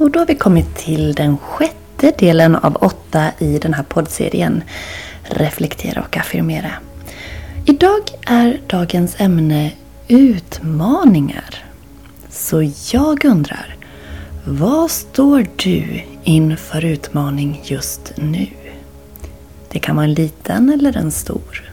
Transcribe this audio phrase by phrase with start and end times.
[0.00, 4.62] Och då har vi kommit till den sjätte delen av åtta i den här poddserien
[5.22, 6.70] Reflektera och affirmera.
[7.64, 9.72] Idag är dagens ämne
[10.08, 11.64] utmaningar.
[12.30, 13.76] Så jag undrar,
[14.44, 18.46] vad står du inför utmaning just nu?
[19.68, 21.72] Det kan vara en liten eller en stor.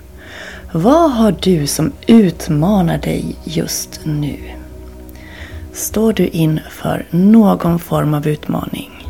[0.72, 4.56] Vad har du som utmanar dig just nu?
[5.78, 9.10] Står du inför någon form av utmaning.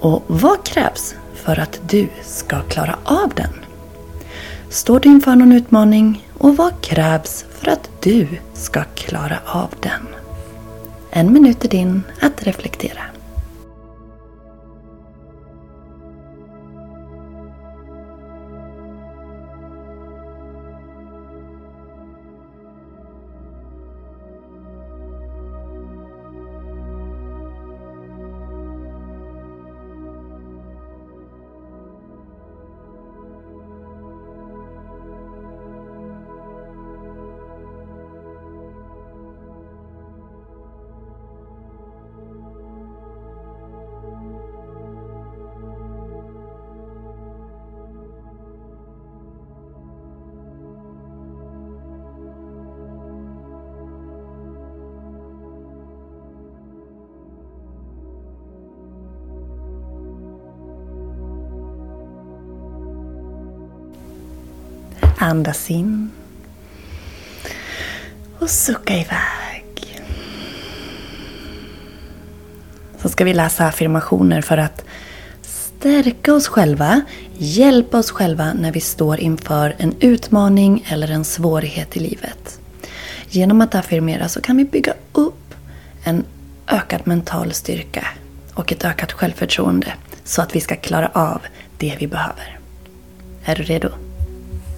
[0.00, 3.52] Och vad krävs för att du ska klara av den?
[4.68, 10.08] Står du inför någon utmaning och vad krävs för att du ska klara av den?
[11.10, 13.11] En minut är din att reflektera.
[65.22, 66.10] Andas in.
[68.38, 70.02] Och sucka iväg.
[72.98, 74.84] Så ska vi läsa affirmationer för att
[75.42, 77.00] stärka oss själva,
[77.38, 82.60] hjälpa oss själva när vi står inför en utmaning eller en svårighet i livet.
[83.28, 85.54] Genom att affirmera så kan vi bygga upp
[86.04, 86.24] en
[86.68, 88.06] ökad mental styrka
[88.54, 89.92] och ett ökat självförtroende
[90.24, 91.40] så att vi ska klara av
[91.78, 92.58] det vi behöver.
[93.44, 93.88] Är du redo?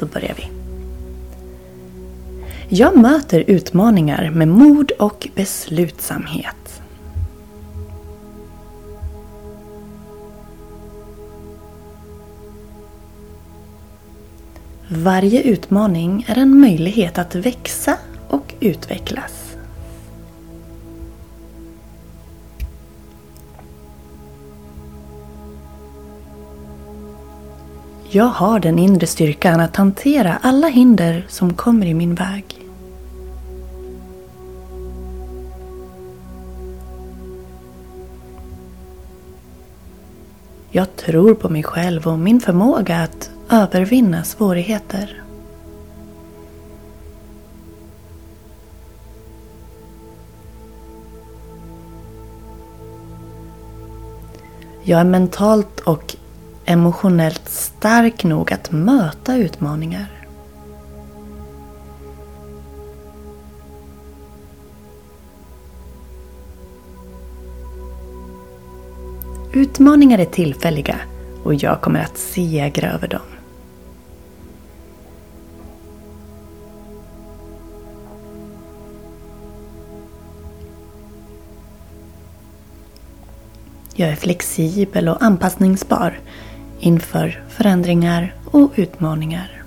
[0.05, 0.49] Då börjar vi.
[2.77, 6.83] Jag möter utmaningar med mod och beslutsamhet.
[14.89, 17.97] Varje utmaning är en möjlighet att växa
[18.29, 19.44] och utvecklas.
[28.15, 32.45] Jag har den inre styrkan att hantera alla hinder som kommer i min väg.
[40.71, 45.23] Jag tror på mig själv och min förmåga att övervinna svårigheter.
[54.83, 56.17] Jag är mentalt och
[56.67, 60.07] emotionellt stark nog att möta utmaningar.
[69.53, 70.97] Utmaningar är tillfälliga
[71.45, 73.21] och jag kommer att segra över dem.
[83.97, 86.19] Jag är flexibel och anpassningsbar
[86.81, 89.65] inför förändringar och utmaningar.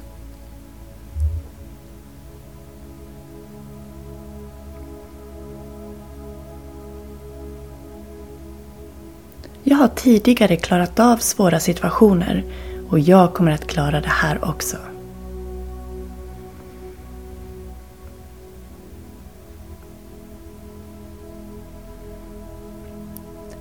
[9.63, 12.43] Jag har tidigare klarat av svåra situationer
[12.89, 14.77] och jag kommer att klara det här också.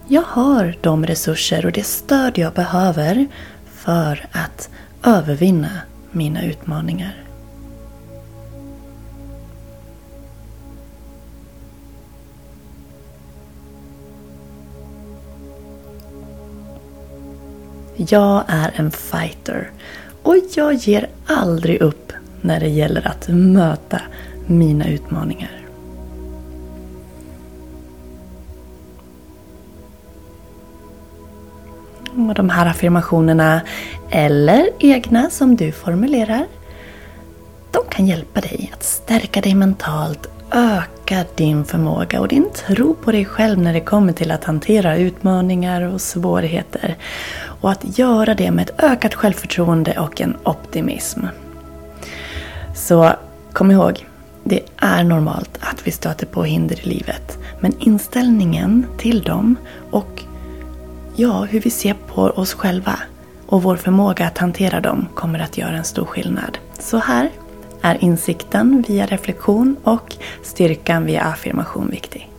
[0.08, 3.26] Jag har de resurser och det stöd jag behöver
[3.66, 4.70] för att
[5.04, 5.70] övervinna
[6.10, 7.22] mina utmaningar.
[17.96, 19.70] Jag är en fighter
[20.22, 24.00] och jag ger aldrig upp när det gäller att möta
[24.46, 25.65] mina utmaningar.
[32.28, 33.61] Och de här affirmationerna,
[34.11, 36.46] eller egna som du formulerar,
[37.70, 43.12] de kan hjälpa dig att stärka dig mentalt, öka din förmåga och din tro på
[43.12, 46.96] dig själv när det kommer till att hantera utmaningar och svårigheter.
[47.61, 51.20] Och att göra det med ett ökat självförtroende och en optimism.
[52.75, 53.12] Så
[53.52, 54.06] kom ihåg,
[54.44, 57.38] det är normalt att vi stöter på hinder i livet.
[57.61, 59.56] Men inställningen till dem
[59.90, 60.23] och
[61.16, 62.98] ja, hur vi ser på oss själva
[63.46, 66.58] och vår förmåga att hantera dem kommer att göra en stor skillnad.
[66.78, 67.30] Så här
[67.82, 72.30] är insikten via reflektion och styrkan via affirmation viktig.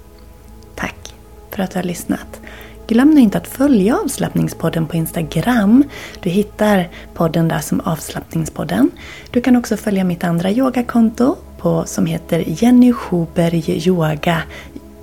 [0.75, 1.13] Tack
[1.51, 2.41] för att du har lyssnat.
[2.88, 5.83] Glöm nu inte att följa avslappningspodden på Instagram.
[6.19, 8.91] Du hittar podden där som avslappningspodden.
[9.31, 14.41] Du kan också följa mitt andra yogakonto på, som heter Jenny Schuberg Yoga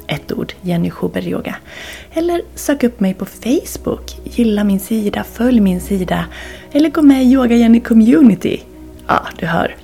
[0.07, 1.57] ett ord, Jenny Schuber Yoga.
[2.13, 6.25] Eller sök upp mig på Facebook, gilla min sida, följ min sida
[6.73, 8.61] eller gå med i Yoga Jenny Community.
[9.07, 9.77] Ja, du hör.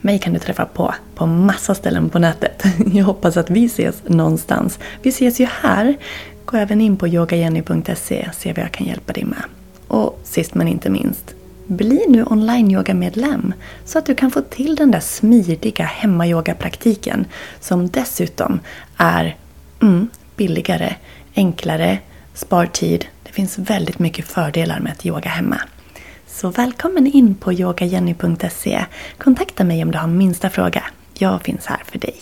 [0.00, 2.64] Mig kan du träffa på på massa ställen på nätet.
[2.92, 4.78] Jag hoppas att vi ses någonstans.
[5.02, 5.96] Vi ses ju här.
[6.44, 9.42] Gå även in på yogajenny.se och se vad jag kan hjälpa dig med.
[9.86, 11.34] Och sist men inte minst,
[11.66, 13.54] bli nu online-yoga-medlem
[13.84, 17.26] så att du kan få till den där smidiga hemmayoga-praktiken.
[17.60, 18.60] som dessutom
[18.96, 19.36] är
[19.82, 20.94] mm, billigare,
[21.34, 21.98] enklare,
[22.34, 23.06] spar tid.
[23.22, 25.60] Det finns väldigt mycket fördelar med att yoga hemma.
[26.26, 28.84] Så välkommen in på yogajenny.se.
[29.18, 30.84] Kontakta mig om du har minsta fråga.
[31.18, 32.16] Jag finns här för dig.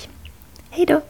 [0.71, 1.01] Hejdå!